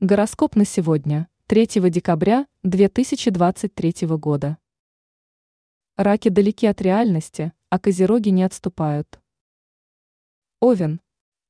Гороскоп 0.00 0.56
на 0.56 0.66
сегодня, 0.66 1.26
3 1.46 1.88
декабря 1.88 2.46
2023 2.64 4.06
года. 4.18 4.58
Раки 5.96 6.28
далеки 6.28 6.66
от 6.66 6.82
реальности, 6.82 7.54
а 7.70 7.78
козероги 7.78 8.28
не 8.28 8.42
отступают. 8.42 9.18
Овен. 10.60 11.00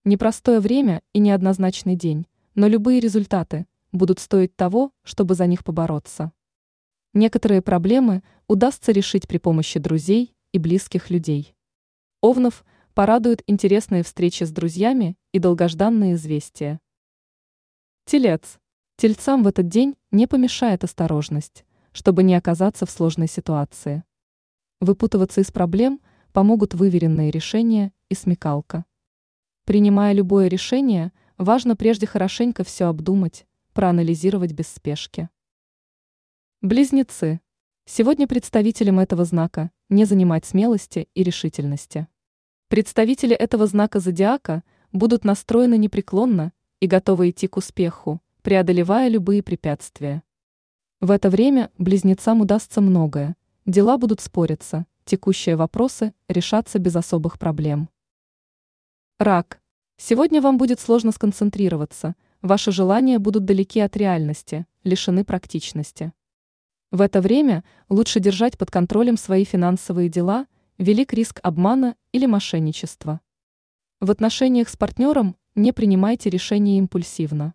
Непростое 0.04 0.60
время 0.60 1.02
и 1.12 1.18
неоднозначный 1.18 1.96
день, 1.96 2.28
но 2.54 2.68
любые 2.68 3.00
результаты 3.00 3.66
будут 3.90 4.20
стоить 4.20 4.54
того, 4.54 4.92
чтобы 5.02 5.34
за 5.34 5.48
них 5.48 5.64
побороться. 5.64 6.30
Некоторые 7.14 7.62
проблемы 7.62 8.22
удастся 8.46 8.92
решить 8.92 9.26
при 9.26 9.38
помощи 9.38 9.80
друзей 9.80 10.36
и 10.52 10.60
близких 10.60 11.10
людей. 11.10 11.56
Овнов 12.20 12.64
порадуют 12.94 13.42
интересные 13.48 14.04
встречи 14.04 14.44
с 14.44 14.52
друзьями 14.52 15.16
и 15.32 15.40
долгожданные 15.40 16.14
известия. 16.14 16.80
Телец. 18.08 18.60
Тельцам 18.94 19.42
в 19.42 19.48
этот 19.48 19.66
день 19.66 19.96
не 20.12 20.28
помешает 20.28 20.84
осторожность, 20.84 21.64
чтобы 21.90 22.22
не 22.22 22.36
оказаться 22.36 22.86
в 22.86 22.90
сложной 22.92 23.26
ситуации. 23.26 24.04
Выпутываться 24.80 25.40
из 25.40 25.50
проблем 25.50 26.00
помогут 26.32 26.72
выверенные 26.72 27.32
решения 27.32 27.92
и 28.08 28.14
смекалка. 28.14 28.84
Принимая 29.64 30.12
любое 30.12 30.46
решение, 30.46 31.10
важно 31.36 31.74
прежде 31.74 32.06
хорошенько 32.06 32.62
все 32.62 32.84
обдумать, 32.84 33.44
проанализировать 33.72 34.52
без 34.52 34.68
спешки. 34.68 35.28
Близнецы. 36.62 37.40
Сегодня 37.86 38.28
представителям 38.28 39.00
этого 39.00 39.24
знака 39.24 39.72
не 39.88 40.04
занимать 40.04 40.44
смелости 40.44 41.08
и 41.12 41.24
решительности. 41.24 42.06
Представители 42.68 43.34
этого 43.34 43.66
знака 43.66 43.98
зодиака 43.98 44.62
будут 44.92 45.24
настроены 45.24 45.76
непреклонно 45.76 46.52
и 46.80 46.86
готовы 46.86 47.30
идти 47.30 47.46
к 47.46 47.56
успеху, 47.56 48.20
преодолевая 48.42 49.08
любые 49.08 49.42
препятствия. 49.42 50.22
В 51.00 51.10
это 51.10 51.30
время 51.30 51.70
близнецам 51.78 52.40
удастся 52.40 52.80
многое, 52.80 53.36
дела 53.64 53.98
будут 53.98 54.20
спориться, 54.20 54.86
текущие 55.04 55.56
вопросы 55.56 56.12
решаться 56.28 56.78
без 56.78 56.96
особых 56.96 57.38
проблем. 57.38 57.88
Рак. 59.18 59.60
Сегодня 59.96 60.42
вам 60.42 60.58
будет 60.58 60.78
сложно 60.78 61.12
сконцентрироваться, 61.12 62.16
ваши 62.42 62.70
желания 62.70 63.18
будут 63.18 63.46
далеки 63.46 63.80
от 63.80 63.96
реальности, 63.96 64.66
лишены 64.84 65.24
практичности. 65.24 66.12
В 66.90 67.00
это 67.00 67.20
время 67.20 67.64
лучше 67.88 68.20
держать 68.20 68.58
под 68.58 68.70
контролем 68.70 69.16
свои 69.16 69.44
финансовые 69.44 70.08
дела, 70.08 70.46
велик 70.78 71.12
риск 71.12 71.40
обмана 71.42 71.96
или 72.12 72.26
мошенничества. 72.26 73.20
В 74.00 74.10
отношениях 74.10 74.68
с 74.68 74.76
партнером 74.76 75.36
не 75.56 75.72
принимайте 75.72 76.28
решения 76.28 76.76
импульсивно. 76.76 77.54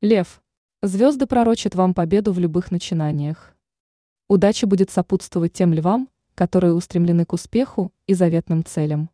Лев. 0.00 0.40
Звезды 0.82 1.26
пророчат 1.26 1.74
вам 1.74 1.94
победу 1.94 2.32
в 2.32 2.38
любых 2.38 2.70
начинаниях. 2.70 3.56
Удача 4.28 4.68
будет 4.68 4.88
сопутствовать 4.88 5.52
тем 5.52 5.74
львам, 5.74 6.08
которые 6.36 6.72
устремлены 6.72 7.26
к 7.26 7.32
успеху 7.32 7.92
и 8.06 8.14
заветным 8.14 8.64
целям. 8.64 9.10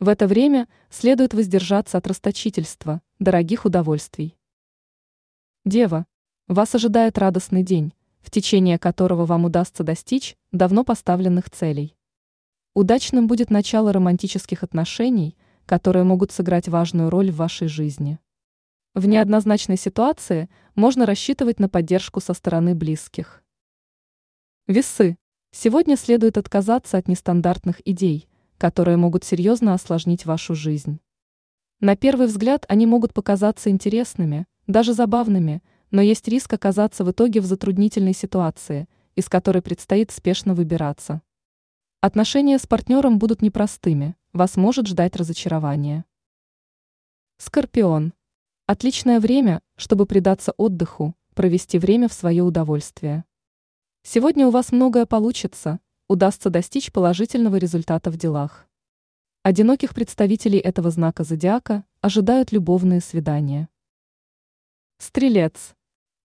В 0.00 0.08
это 0.08 0.26
время 0.26 0.68
следует 0.90 1.32
воздержаться 1.32 1.96
от 1.96 2.06
расточительства, 2.06 3.00
дорогих 3.18 3.64
удовольствий. 3.64 4.36
Дева. 5.64 6.06
Вас 6.46 6.74
ожидает 6.74 7.16
радостный 7.16 7.62
день, 7.62 7.94
в 8.20 8.30
течение 8.30 8.78
которого 8.78 9.24
вам 9.24 9.46
удастся 9.46 9.82
достичь 9.82 10.36
давно 10.52 10.84
поставленных 10.84 11.48
целей. 11.48 11.96
Удачным 12.74 13.28
будет 13.28 13.48
начало 13.48 13.94
романтических 13.94 14.62
отношений– 14.62 15.38
которые 15.66 16.04
могут 16.04 16.32
сыграть 16.32 16.68
важную 16.68 17.10
роль 17.10 17.30
в 17.30 17.36
вашей 17.36 17.68
жизни. 17.68 18.18
В 18.94 19.06
неоднозначной 19.06 19.78
ситуации 19.78 20.50
можно 20.74 21.06
рассчитывать 21.06 21.58
на 21.58 21.68
поддержку 21.68 22.20
со 22.20 22.34
стороны 22.34 22.74
близких. 22.74 23.42
Весы. 24.66 25.16
Сегодня 25.50 25.96
следует 25.96 26.38
отказаться 26.38 26.98
от 26.98 27.08
нестандартных 27.08 27.80
идей, 27.86 28.28
которые 28.58 28.96
могут 28.96 29.24
серьезно 29.24 29.74
осложнить 29.74 30.24
вашу 30.24 30.54
жизнь. 30.54 31.00
На 31.80 31.96
первый 31.96 32.26
взгляд 32.26 32.64
они 32.68 32.86
могут 32.86 33.12
показаться 33.12 33.70
интересными, 33.70 34.46
даже 34.66 34.94
забавными, 34.94 35.62
но 35.90 36.00
есть 36.00 36.28
риск 36.28 36.52
оказаться 36.52 37.04
в 37.04 37.10
итоге 37.10 37.40
в 37.40 37.44
затруднительной 37.44 38.14
ситуации, 38.14 38.88
из 39.16 39.28
которой 39.28 39.62
предстоит 39.62 40.10
спешно 40.10 40.54
выбираться. 40.54 41.22
Отношения 42.00 42.58
с 42.58 42.66
партнером 42.66 43.18
будут 43.18 43.42
непростыми, 43.42 44.16
вас 44.32 44.56
может 44.56 44.86
ждать 44.86 45.14
разочарование. 45.16 46.06
Скорпион. 47.36 48.14
Отличное 48.66 49.20
время, 49.20 49.60
чтобы 49.76 50.06
предаться 50.06 50.52
отдыху, 50.56 51.14
провести 51.34 51.78
время 51.78 52.08
в 52.08 52.14
свое 52.14 52.42
удовольствие. 52.42 53.24
Сегодня 54.02 54.46
у 54.46 54.50
вас 54.50 54.72
многое 54.72 55.04
получится, 55.04 55.80
удастся 56.08 56.48
достичь 56.48 56.92
положительного 56.92 57.56
результата 57.56 58.10
в 58.10 58.16
делах. 58.16 58.66
Одиноких 59.42 59.94
представителей 59.94 60.58
этого 60.58 60.90
знака 60.90 61.24
зодиака 61.24 61.84
ожидают 62.00 62.52
любовные 62.52 63.02
свидания. 63.02 63.68
Стрелец. 64.96 65.74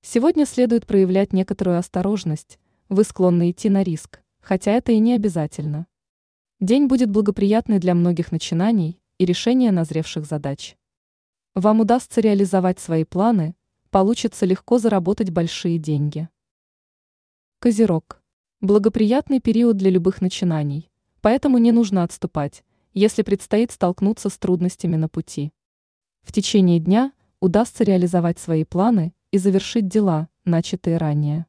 Сегодня 0.02 0.46
следует 0.46 0.86
проявлять 0.86 1.34
некоторую 1.34 1.78
осторожность, 1.78 2.58
вы 2.88 3.04
склонны 3.04 3.52
идти 3.52 3.70
на 3.70 3.84
риск, 3.84 4.22
хотя 4.40 4.72
это 4.72 4.94
и 4.94 5.00
не 5.00 5.14
обязательно. 5.14 5.88
День 6.60 6.88
будет 6.88 7.12
благоприятный 7.12 7.78
для 7.78 7.94
многих 7.94 8.32
начинаний 8.32 9.00
и 9.20 9.26
решения 9.26 9.72
назревших 9.72 10.26
задач. 10.26 10.76
Вам 11.54 11.82
удастся 11.82 12.20
реализовать 12.20 12.80
свои 12.80 13.04
планы, 13.04 13.56
получится 13.92 14.44
легко 14.48 14.80
заработать 14.80 15.30
большие 15.30 15.78
деньги. 15.78 16.30
Козерог. 17.60 18.24
Благоприятный 18.60 19.40
период 19.40 19.78
для 19.78 19.92
любых 19.92 20.20
начинаний, 20.20 20.90
поэтому 21.22 21.60
не 21.60 21.72
нужно 21.72 22.02
отступать, 22.02 22.64
если 22.92 23.22
предстоит 23.22 23.70
столкнуться 23.70 24.30
с 24.30 24.40
трудностями 24.40 24.96
на 24.96 25.10
пути. 25.10 25.54
В 26.24 26.32
течение 26.32 26.80
дня 26.80 27.14
удастся 27.40 27.84
реализовать 27.84 28.40
свои 28.40 28.64
планы 28.64 29.14
и 29.30 29.38
завершить 29.38 29.88
дела, 29.88 30.28
начатые 30.44 30.98
ранее. 30.98 31.46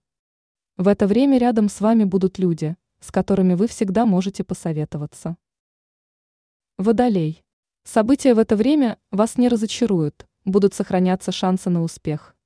В 0.77 0.87
это 0.87 1.07
время 1.07 1.39
рядом 1.39 1.71
с 1.71 1.81
вами 1.81 2.05
будут 2.05 2.39
люди, 2.39 2.77
с 3.01 3.11
которыми 3.11 3.55
вы 3.55 3.67
всегда 3.67 4.07
можете 4.07 4.45
посоветоваться. 4.45 5.37
Водолей. 6.77 7.45
События 7.85 8.35
в 8.35 8.39
это 8.39 8.55
время 8.55 8.99
вас 9.11 9.37
не 9.37 9.49
разочаруют, 9.49 10.27
будут 10.45 10.75
сохраняться 10.75 11.33
шансы 11.33 11.71
на 11.71 11.83
успех. 11.83 12.37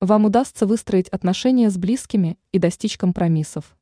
Вам 0.00 0.24
удастся 0.24 0.66
выстроить 0.66 1.08
отношения 1.08 1.70
с 1.70 1.76
близкими 1.76 2.38
и 2.50 2.58
достичь 2.58 2.98
компромиссов. 2.98 3.76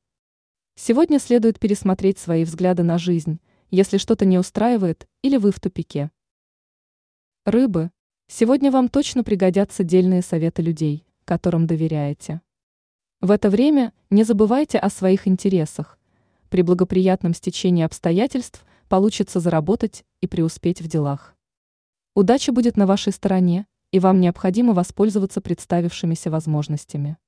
Сегодня 0.75 1.19
следует 1.19 1.59
пересмотреть 1.59 2.19
свои 2.19 2.45
взгляды 2.45 2.83
на 2.83 2.99
жизнь, 2.99 3.41
если 3.71 3.99
что-то 3.99 4.25
не 4.25 4.39
устраивает 4.39 5.09
или 5.23 5.37
вы 5.37 5.53
в 5.53 5.61
тупике. 5.61 6.11
Рыбы. 7.47 7.91
Сегодня 8.27 8.71
вам 8.71 8.89
точно 8.89 9.25
пригодятся 9.25 9.83
дельные 9.83 10.23
советы 10.23 10.63
людей, 10.63 11.07
которым 11.25 11.67
доверяете. 11.67 12.43
В 13.21 13.31
это 13.33 13.51
время 13.51 13.93
не 14.09 14.25
забывайте 14.25 14.79
о 14.79 14.89
своих 14.89 15.29
интересах. 15.29 15.99
При 16.49 16.63
благоприятном 16.63 17.35
стечении 17.35 17.85
обстоятельств 17.85 18.65
получится 18.89 19.41
заработать 19.41 20.05
и 20.23 20.27
преуспеть 20.27 20.81
в 20.81 20.89
делах. 20.89 21.37
Удача 22.15 22.51
будет 22.51 22.79
на 22.79 22.87
вашей 22.87 23.13
стороне, 23.13 23.67
и 23.93 23.99
вам 23.99 24.21
необходимо 24.21 24.73
воспользоваться 24.73 25.43
представившимися 25.43 26.31
возможностями. 26.31 27.19